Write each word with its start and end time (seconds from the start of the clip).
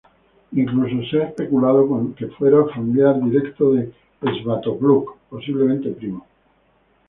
Incluso 0.53 1.11
se 1.11 1.21
ha 1.21 1.27
especulado 1.27 1.87
con 1.87 2.15
que 2.15 2.25
fuera 2.29 2.65
familiar 2.73 3.21
directo 3.23 3.73
de 3.73 3.93
Svatopluk, 4.41 5.13
posiblemente 5.29 5.91
primo. 5.91 6.25